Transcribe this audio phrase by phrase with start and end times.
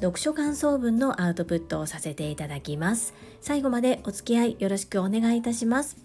[0.00, 3.14] 読書感想文のアウトプットをさせていただきます。
[3.40, 5.96] 最後までお付き合いよろしくお願いいたします。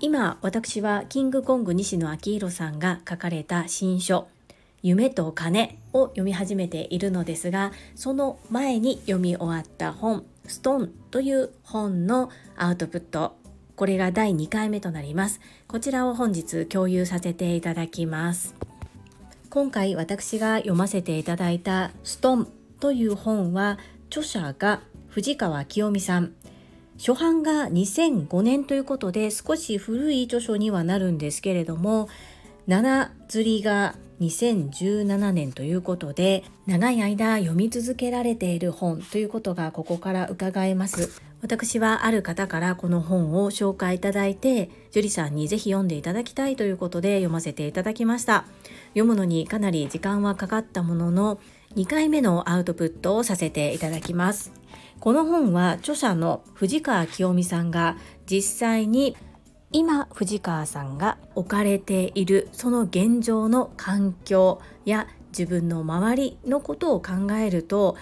[0.00, 4.28] 今私はキングコング西野昭弘さんが書かれた新書
[4.82, 13.36] 夢と金を読み始めているのですがその前に読み終わった本ストーンという本のアウトプット
[13.76, 15.40] これが第2回目となります。
[15.68, 18.54] こちらを本日共有させていただきます。
[19.50, 22.48] 今回私が読ませていただいたストン
[22.84, 23.78] という本は
[24.10, 26.34] 著者が藤川清美さん。
[26.98, 32.10] 初版が2005年ということで少し古い著書にはなるんですけれども
[32.68, 41.22] 7釣りが2017年ということで長い間読み続けられている本ということがここから伺えます。
[41.40, 48.44] 私はある方からこの本を紹介いただいて樹里さんにぜひ読んでいただきたいということで読ませていただきました。
[48.88, 51.40] 読むのにかなり時間はかかったものの
[51.76, 54.52] 2回目のアウトプットをさせていただきます。
[55.00, 59.16] この本は著者の藤川清美さんが実際に
[59.72, 67.96] 今藤川さんが置かれているその現状の環境や自分の周りのことを考えると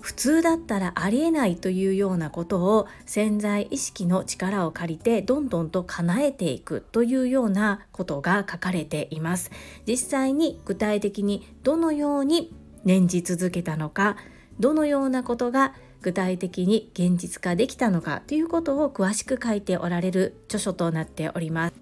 [0.00, 9.50] 普通だったらありえないというようなことを潜在意識の力を借りてどんどんと叶えていくというようなことが書かれています。
[9.86, 14.16] 実際に具体的にどのように念じ続けたのか
[14.60, 21.74] どのようなことが具体的に現実化できたのかということを詳しく書いておられる著書となっております。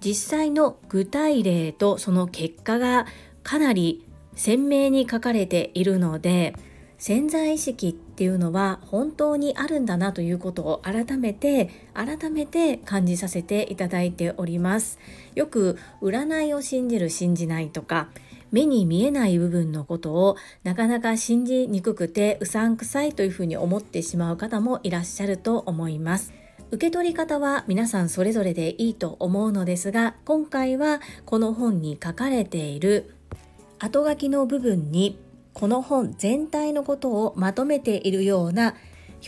[0.00, 3.06] 実際の具体例とその結果が
[3.42, 6.54] かなり鮮明に書かれているので
[6.98, 14.98] 潜在意識っていうのは本当にあるんだなということを改めて改めて感じさせていただいております。
[15.34, 18.08] よく占いを信じる信じないとか
[18.54, 26.32] 目に見えない部分のことをなかなか信じにくくてうさんくさいというふうに思ってしまう方もいらっしゃると思います。
[26.70, 33.16] 受け取り方は皆さんそれぞれでいいと思うのですが今回はこの本に書かれている
[33.80, 35.18] 後書きの部分に
[35.52, 38.76] この本全体のことをまとめているような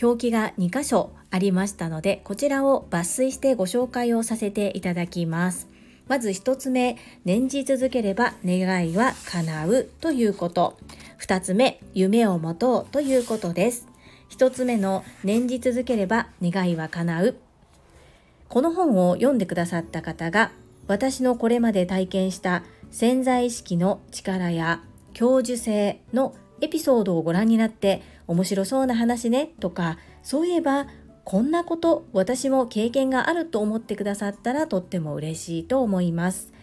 [0.01, 5.76] 表記が2箇所ありましたのでこちらを抜粋してご紹介をさせていただきます。
[6.07, 10.77] まず1つ目、念じ続ければ願いは叶うということ。
[11.19, 13.87] 2つ目、夢を持とうということです。
[14.29, 17.35] 1つ目の念じ続ければ願いは叶う。
[18.49, 20.51] この本を読んでくださった方が
[20.87, 24.81] 私のこれまで体験した潜在意識の力や
[25.13, 30.87] 教授性のエピソードをご覧になって面白そうな話ねとかそういえば
[31.29, 36.53] こんなこと私も経験があると思ってくださったらとっても嬉しいと思います。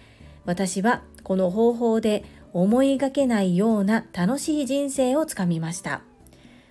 [0.47, 6.00] 私はこの方法で思いがけないような楽しい人生をつかみました。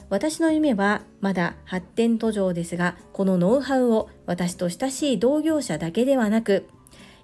[0.09, 6.67] 私の夢はまだ発展途上ですが、このノウハウを私と親しい同業者だけではなく、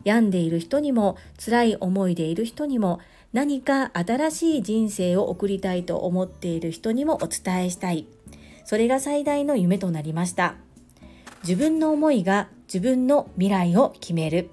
[0.03, 3.00] 病んでいる人にも辛い思いでいる人にも
[3.34, 8.06] 何か新しい人生を送りたいと思っている人にもお伝えしたい。
[8.69, 10.53] それが最大の夢となりました。
[11.41, 14.52] 自分の思いが自分の未来を決める。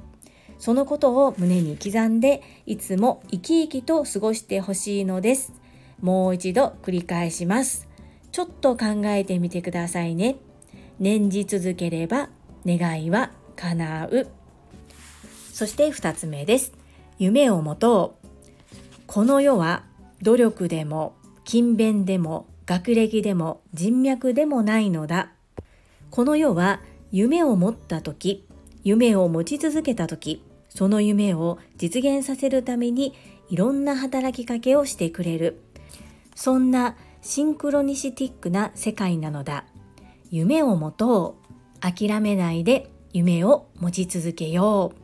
[0.59, 5.53] そのことを胸に刻んでいつも生き生きと過ごしてほしいのです。
[6.01, 7.89] もう一度繰り返します。
[8.33, 10.37] ちょっと考えてみてくださいね。
[10.99, 12.31] 念じ続ければ
[12.65, 14.29] 願いは叶う。
[15.53, 16.73] そして2つ目です。
[17.19, 18.29] 夢を持とう。
[19.07, 19.85] この世は
[20.23, 25.31] 努力でも勤勉でも学歴でも人脈でもないのだ。
[26.11, 26.81] この世は
[27.13, 28.45] 夢を持った時、
[28.83, 33.15] 夢を持ち続けた時、その夢を実現させるために
[33.49, 35.61] いろんな働きかけをしてくれる。
[36.35, 39.65] そんなシンクロニシティックな世界なのだ。
[40.31, 41.47] 夢を持とう。
[41.81, 44.99] 諦めないで夢を持ち続けよう。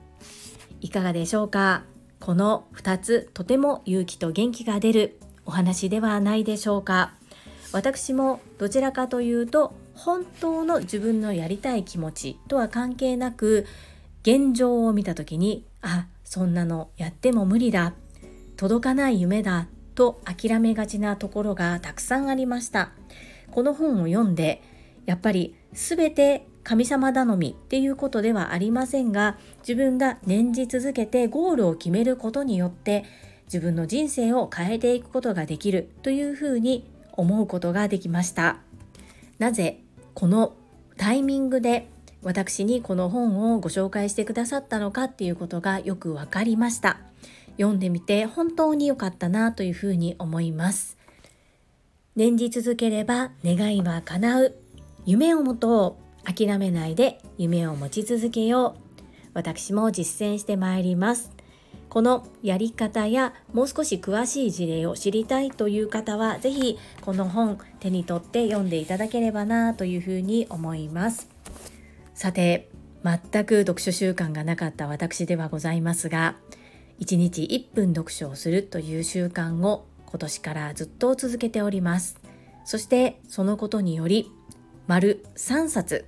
[0.81, 1.85] いかがでしょうか？
[2.19, 7.15] この2つとても勇気と元気が出るお話ではないでしょうか？
[7.73, 13.67] 私もどちらかというと本当の自分のやりたい気持ちとは関係なく
[14.23, 17.95] 現状を見た時にあそんなのやっても無理だ
[18.57, 22.93] 届かない夢だと諦めがちなところがたくさんありました。
[23.51, 24.63] この本を読んで
[25.05, 33.05] やっぱり全て神様頼みっていうことではありませんが自分が念じ続けてゴールを決めることによって
[33.47, 38.59] 自分の人生を変えていくことができるというふうに思うことができました。
[39.39, 39.81] なぜ
[40.15, 40.55] この
[40.97, 41.89] タイミングで
[42.23, 47.01] 私にこの本をご紹介してくださったのかっていうことがよくわかりました。
[47.59, 50.97] 読んでみて本当に良かったなというふうに思います。
[52.15, 54.55] 念じ続ければ願いは叶う。
[55.05, 56.03] 夢を持とう。
[56.25, 59.01] 諦めないで夢を持ち続けよう。
[59.35, 61.42] 私も実践してまいります。
[61.93, 71.29] このやり方やもう少し詳しい事例を知りたいという方は是非この本手に取って読んでいただければなというふうに思います。
[72.15, 72.71] さて
[73.05, 76.37] 全く読書習慣がなかった私ではございますが
[77.01, 82.19] 1日1分読書をするという習慣を今年からずっと続けております。
[82.65, 84.31] そしてそのことにより
[84.87, 86.07] 丸3冊。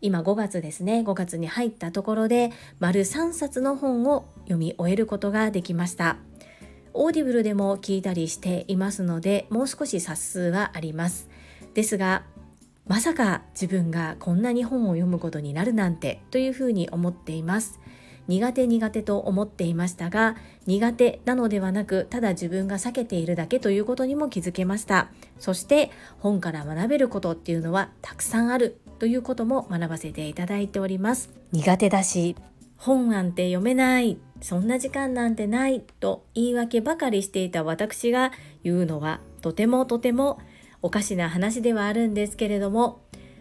[0.00, 1.00] 今5月ですね。
[1.00, 6.16] 5月に入ったところで丸3冊の本を読み終えることができました。
[6.94, 11.28] オーディブルでも聞いたりしていますのでもう少し冊数はあります。
[11.74, 12.24] ですが
[12.86, 17.78] まさか自分がこんなに本を読むことになるなんてというふうに思っています。
[18.26, 20.36] 苦手苦手と思っていましたが
[20.66, 25.10] 苦手なのではなくただ自分が避けているだけということにも気づけました。
[25.38, 31.30] そして本から学べることっていうのはたくさんあるということも学ばせていただいております。
[31.52, 32.36] 苦手だし
[32.76, 38.32] 本なんて読めないそんな時間なんてないと言い訳ばかりしていた私が
[38.62, 40.40] 言うのはとてもとても
[40.82, 43.00] おかしな話ではあるんですけれども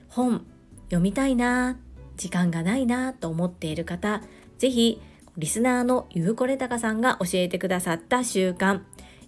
[0.09, 0.45] 本
[0.85, 1.77] 読みたいな
[2.15, 4.23] 時間がないなと思っている方
[4.57, 5.01] ぜひ
[5.37, 8.81] リスナーのゆうこれたかさんが教えてくださった習慣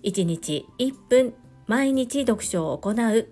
[0.04, 1.34] 1日1分
[1.68, 3.30] 毎日読書を行う。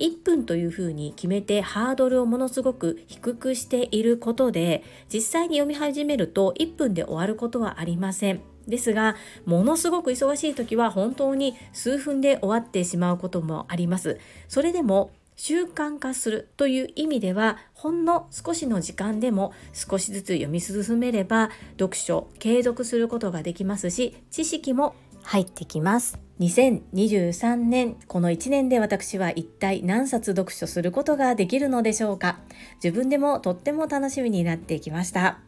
[0.00, 4.82] 1分というふうに決めてハードルをものすごく低くしていることで
[5.12, 8.40] 実際に読み始めると1分で終わることはありません。
[8.66, 9.14] ですが
[9.44, 14.18] ものすごく忙しい時は本当に数分で終わってしまうこともあります。
[14.48, 24.94] それでも習慣化するという意味ではほんの少しの時間でも少しずつ読み進めれば読書継続することができますし知識も
[25.26, 26.18] 入ってきます。
[26.38, 32.38] 2023年この1年で私は一体何冊読書することができるのでしょうか？
[32.82, 35.38] 自分でもとっても楽しみになってきました。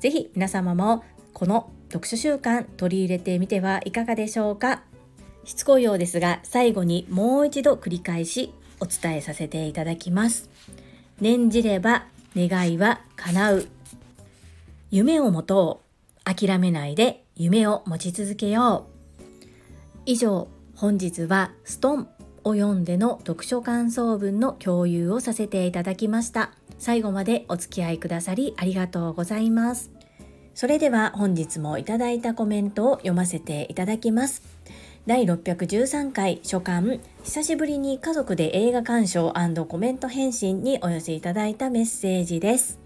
[0.00, 1.02] 是非皆様も
[1.32, 4.82] この読書習慣取り入れてみてはいかがでしょうか？
[5.44, 10.50] しつこいようですが最後にもう一度繰り返しお伝えさせていただきます。
[11.20, 12.04] 念じれば
[12.36, 13.66] 願いは叶う。
[14.90, 16.24] 夢を持とう。
[16.24, 18.91] 諦めないで夢を持ち続けよう。
[20.04, 22.08] 以上本日はストン
[22.42, 29.92] を読んでの読書感想文の共有をさせていただきました最後までお付き合いくださりありがとうございます
[30.54, 34.42] それでは本日もいただいたコメントを読ませていただきます
[35.06, 39.32] 第613回初刊久しぶりに家族で映画鑑賞
[39.68, 42.82] コメント返信にお寄せいただいたメッセージです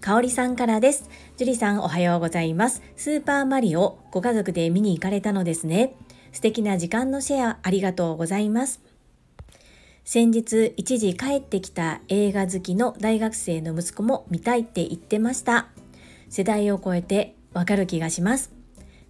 [0.00, 1.10] かおりさんからです。
[1.36, 2.82] 樹里さんおはようございます。
[2.96, 5.96] スーパーマリオご家族で見に行かれたのですね。
[6.32, 8.80] 素敵な時間のシェアありがとうございます。
[10.04, 15.68] 先日一時帰ってきた映画好きの大学生の息子も見たいって言ってました。
[16.30, 18.58] 世代を超えてわかる気がします。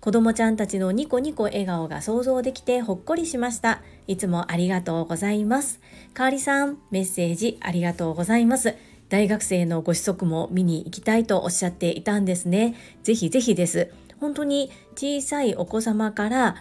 [0.00, 3.82] 子供ちゃんたちのニコニコ笑顔が想像できてほっこりしました。
[4.06, 5.80] いつもありがとうございます。
[6.14, 8.74] かわりさん、メッセージありがとうございます。
[9.08, 12.74] 大学生のご子息も見に行きたいとおっしゃっていたんですね。
[13.02, 13.90] ぜひぜひです。
[14.20, 16.56] 本当に小さいお子様から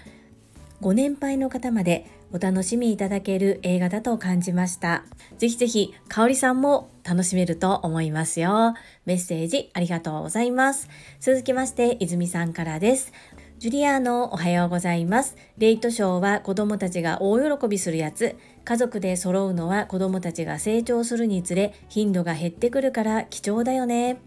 [0.80, 5.06] ご年配の方までお楽しみいただける映画だと感じました。
[5.38, 8.76] ぜひぜひ、かおりさんも楽しめると思いますよ。
[9.06, 10.88] メッセージありがとうございます。
[11.20, 13.12] 続きまして、泉さんからです。
[13.58, 15.36] ジュリアーノ、おはようございます。
[15.58, 18.36] レイトショーは子供たちが大喜びするやつ。
[18.64, 24.20] 家族で揃うのは子供たちが成長するにつれ頻度が減ってくるから貴重だよね。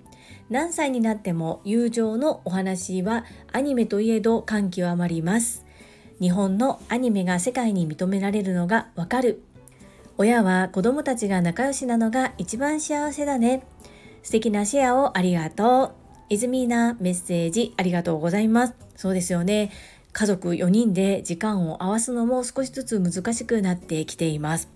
[0.49, 5.65] 何歳になっても友情のお話はアニメといえど感極まります。
[6.21, 9.43] 日本のアニメが世界に認められるのがわかる。
[10.19, 13.63] 親は子供たちが仲良しなのが一番幸せだね。
[14.23, 15.93] 素敵なシェアをありがとう。
[16.29, 18.75] イズミーナメッセージありがとうございます。
[18.97, 19.71] そうですよね。
[20.13, 24.69] 家族4人で時間を合わすのも少しずつ難しくなってきています。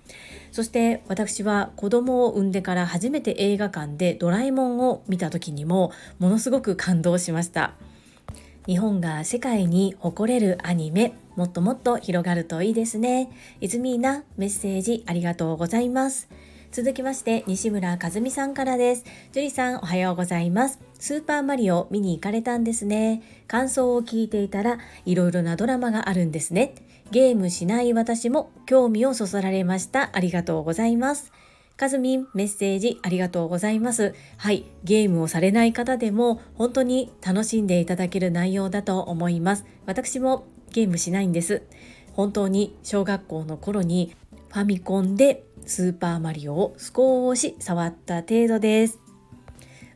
[0.51, 7.75] そして私は子供を産んでから初めて映画館でドラえもんを見た時にもものすごく感動しました。
[8.67, 13.31] 日本が世界に誇れるアニメもっともっと広がるといいですね。
[13.61, 16.29] いずみーなメッセージありがとうございます。
[16.75, 26.75] 続きまして西村和美さんからです樹里さんおはようございますスーパーマリオ見に行かれたんですね感想を聞いていたらいろいろなドラマがあるんですね
[27.12, 31.31] ゲームしない私も興味をそそられましたありがとうございます
[31.76, 34.14] かずみんメッセージありがとうございます。
[34.37, 39.64] はい、ゲームをされない方でも本当に楽しんでいただける内容だと思います。
[39.85, 41.62] 私もゲームしないんです。
[42.14, 44.14] 本当に小学校の頃に
[44.49, 48.99] ファミコンでスーパーマリオを少し触った程度です。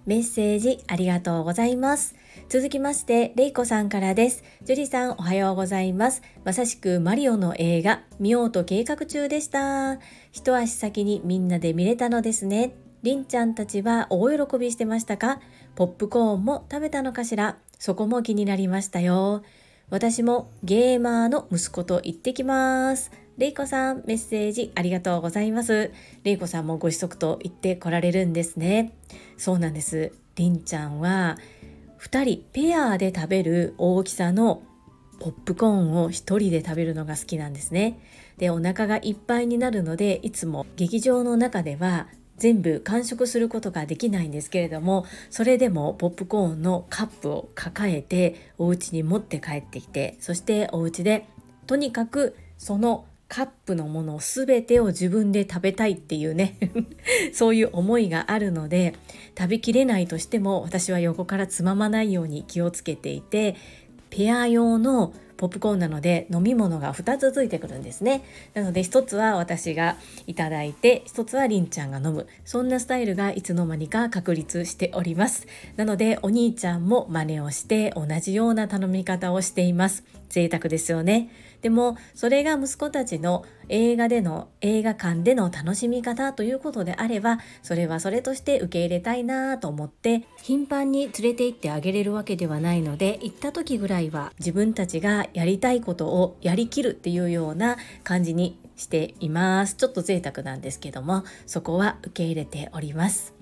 [0.06, 2.14] メッセージありがとうございます。
[2.48, 4.42] 続きまして、レイコさんからです。
[4.62, 6.22] ジュリさんおはようございます。
[6.44, 9.98] まさしくマリオの映画見ようと計画中でした。
[10.32, 12.72] 一足先にみんなで見れたのですね。
[13.02, 15.40] りんちゃんたちは大喜びしてましたか？
[15.74, 17.58] ポップコーンも食べたのかしら？
[17.78, 19.42] そこも気になりましたよ。
[19.90, 23.10] 私もゲーマーの息子と行ってきます。
[23.38, 25.92] レイコさん、メッセージありがとうございます。
[26.24, 28.92] レイコさんもご子息と言ってこられるんですね。
[29.38, 30.12] そうなんです。
[30.36, 31.38] りんちゃんは
[32.00, 34.62] 2人ペアで食べる大きさの
[35.20, 37.98] ポップコーンを1人で食べるのが好きなんですね。
[38.36, 51.26] で、お腹がいっぱいになるので、いつも劇場の中では全部完食することができないんですけれどもそれでもポップコーンのカップを抱えてお家に持って帰ってきてそしてお家で
[51.66, 56.56] とにかくそのカップのものを全てを自分で食べたいっていうね
[57.34, 58.94] そういう思いがあるので
[59.36, 63.54] 食べきれないとしても私は横からつままないように気をつけていて
[64.10, 68.22] ペア用のポップコーンなので飲み物が2つついてくるんですね。
[68.54, 72.26] なので1つは私がいただいて1つはりんちゃんが飲む。
[72.44, 75.46] そんなスタイルがいつの間にか確立しております。
[75.76, 80.04] なのでお兄ちゃんも真似をして同じような頼み方をしています。
[80.28, 81.30] 贅沢ですよね。
[81.62, 99.74] でもそれが息子たちの映画での映画館での楽しみ方ということであればそれはそれとして受け入れたいなと思って頻繁に連れて行ってあげれるわけではないので行った時ぐらいは自分たちがやりたいことをやりきるっていうような感じにしています。
[99.76, 103.34] ちょっと贅沢なんですけどもそこは受け入れております。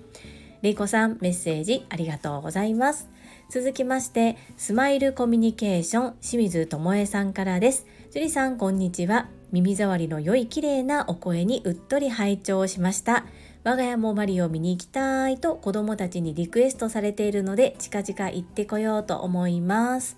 [0.61, 3.09] れいこさんメッセージありがとうございます。
[3.49, 7.85] 続きましてスマイルコミュニケーション清水智恵さんからです。
[8.11, 9.29] 樹里さんこんにちは。
[9.51, 13.25] 耳障りの良い綺麗なお声にうっとり拝聴しました。
[13.67, 20.15] 我が家もマリオ見に行きたいと子供たちにリクエストされているので近々行ってこようと思います。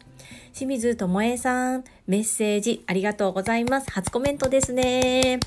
[0.54, 3.90] 清水智恵さんメッセージありがとうございます。
[3.90, 5.40] 初コメントですね。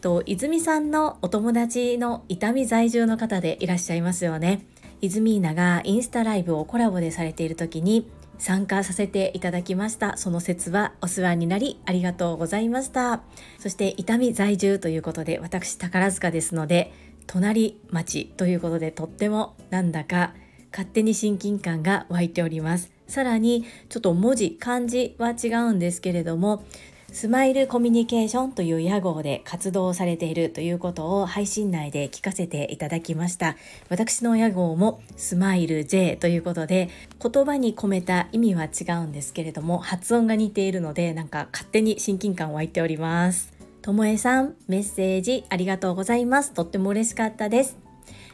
[0.00, 4.64] と泉さんのお友達の伊丹在住の方でいらっしゃいますよね。
[5.00, 10.16] 泉稲がインスタライブをコラボでされている時に参加させていただきました。
[10.16, 13.22] その説はお世話になりありがとうございました。
[13.58, 20.34] そして伊丹在住ということで私宝塚ですので隣町ということでとってもなんだか
[20.72, 26.64] 勝手に親近感が湧いておりますさらにちょっと文字漢字は違うんですけれども
[27.12, 33.56] スマイルコミュニケーションという屋号で活動されているということを配信内で聞かせていただきました。
[33.88, 36.88] 私の屋号もスマイル J ということで
[37.20, 43.59] 言葉に込めた意味は違うんですけれども発音が似ているのでなんか勝手に親近感湧いております。
[43.82, 46.52] ともえさん、メッセージありがとうございます。
[46.52, 47.78] とっても嬉しかったです。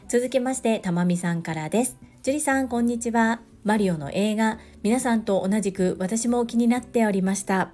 [0.09, 1.97] 続きまして、たまみさんからです。
[2.21, 3.39] 樹里さん、こんにちは。
[3.63, 7.71] マリオの映画、皆さんと同じく私も気になっておりました。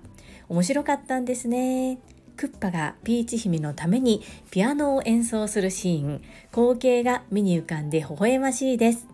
[0.49, 1.97] 面白かったんですね。
[2.37, 9.07] クッパがピーチ姫のためにピアノを演奏するシーン、光景が目に浮かんで微笑ましいです。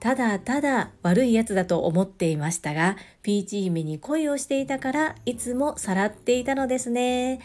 [0.00, 7.38] ただただ悪いやつだと思っていましたが、ピーチ姫に恋をしていたからいつもさらっていたのですね。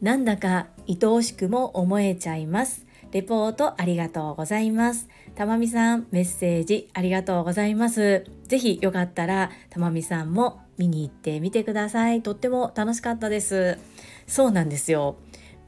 [0.00, 2.86] なんだか愛おしくも思えちゃいます。
[3.12, 5.08] レポートありがとうございます。
[5.34, 8.24] たまみさん、メッセージありがとうございます。
[8.46, 12.22] ぜひよかったら、たまみさんも見に行ってみてください。
[12.22, 13.78] とっても楽しかったです。
[14.26, 15.16] そうなんですよ。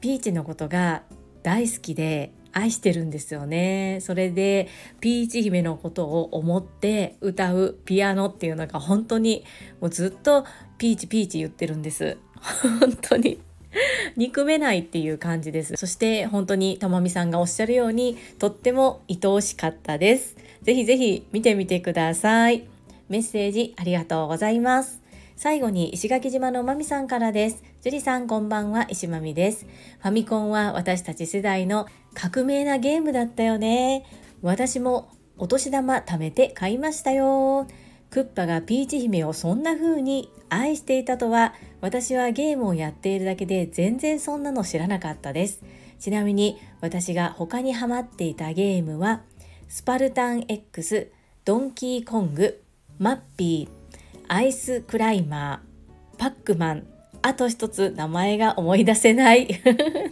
[0.01, 1.03] ピーチのことが
[1.41, 3.99] 大好きで愛してるんですよね。
[4.01, 4.67] それで
[4.99, 9.43] ピーチ姫のことを思って歌うピアノっていうのが本当に
[9.81, 10.45] もうずっと
[10.77, 12.17] ピーチピーチ言ってるんです。
[12.79, 13.39] 本当に
[14.17, 15.75] 憎めないっていう感じです。
[15.75, 20.35] そして本当にたまみさんがおっしゃるようにとっても愛おしかったです。
[20.61, 22.63] ぜひぜひ見てみてください。
[23.09, 25.01] メッセージありがとうございます。
[25.35, 27.63] 最後に石垣島のまみさんからです。
[27.81, 29.65] 樹里さんこんばんは、石まみです。
[29.99, 34.05] ファミコンは私たち世代の革命なゲームだったよね。
[34.41, 37.67] 私もお年玉貯めて買いましたよ。
[38.09, 45.61] クッパがピーチ姫をそんな風に愛していたとは私はゲームをやっているだけで全然そんなの知らなかったです
[45.99, 49.21] ちなみに私が他にハマっていたゲームは
[49.67, 51.11] スパルタン X、
[51.45, 52.63] ドンキーコング、
[52.97, 56.87] マッピー、アイスクライマー、パックマン、
[57.21, 59.47] あと一つ名前が思い出せない。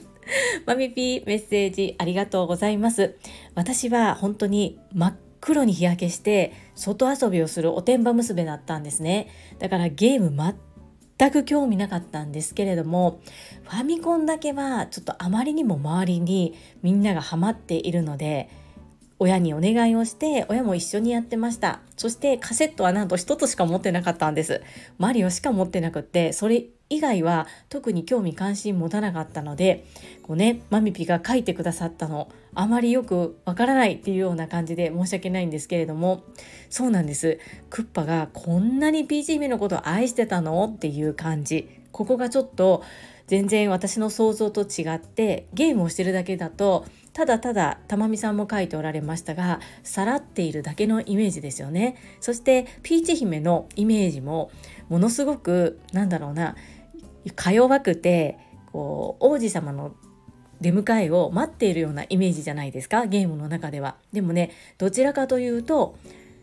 [0.67, 3.15] マミピーメッセージありがとうございます。
[3.55, 9.27] 私は本当に真っ黒に日焼けして外遊びをするおてんば娘だったんですね。
[9.60, 10.32] だからゲーム
[11.17, 13.22] 全く興味なかったんですけれども
[13.63, 18.50] ファミコンだけはちょっとあまりにも周りにみんながハマっているので
[19.19, 21.81] 親にお願いをして親も一緒にやってました。
[21.95, 24.62] そしてカセットはなんと一つしか持ってなかったんです。
[24.97, 29.86] マリオしか持ってなくってそれ以外は特に興味関心持たなかったので
[30.24, 36.24] こうねマミピが書いてくださったのあまりよくわからないっていうような感じで申し訳ないんですけれども
[36.69, 37.39] そうなんです。
[37.69, 40.71] クッパがこんなに PG のことを愛してたの？
[40.74, 41.69] っていう感じ。
[41.91, 42.83] ここがちょっと
[43.27, 54.51] 全然私の想像と違ってゲームをしてるだけだとただただ玉美さんも書いておられましたがさらっているだけのイメージですよねそしてピーチ姫のイメージも
[54.88, 56.55] ものすごくなんだろうな
[57.36, 58.38] か弱くて
[58.72, 59.96] こう王子様の
[60.62, 63.96] 出迎えを待っているようなイメージじゃないですかゲームの中では。
[64.12, 65.98] でもねどちらかというと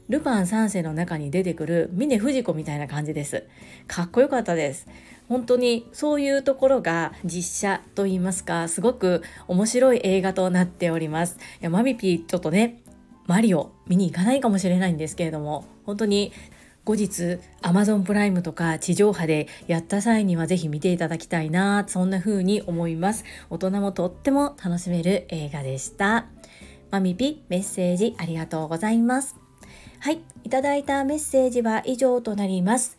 [0.09, 3.45] ルパン三世の中に出てくる峰不二子みたいな感じです。
[3.87, 4.87] かっこよかったです。
[5.28, 11.38] 本当にそういうところが実写と言いますかすごく面白い映画となっております。
[11.61, 12.83] いやマミピーちょっとね
[13.26, 16.33] マリオ見に行かないかもしれないんですけれども本当に
[16.85, 23.25] 後日 Amazon プライムとか地上波でやった際にはぜひ見ていただきたいなそんな風に思います。
[23.49, 26.26] 大人もとっても楽しめる映画でした。
[26.90, 29.37] マミピメッセージありがとうございます。
[30.00, 32.99] はいいただいたメッセージは以上となります。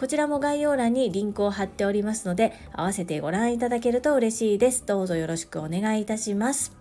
[0.00, 4.86] こちらも概要欄にリンクを貼っておりますので、合わせてご覧いただけると嬉しいです。
[4.86, 6.74] どうぞよろしくお願いいたします。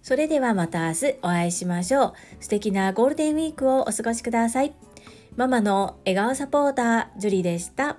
[0.00, 2.12] それではまた明日お会いしましょう。
[2.40, 4.72] 素敵なゴールデンウィークをお過ごしください。
[5.36, 7.98] ママの笑顔サポーター、ジュリでした。